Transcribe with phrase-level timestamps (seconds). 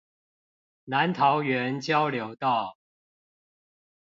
[0.85, 2.75] 南桃園交流道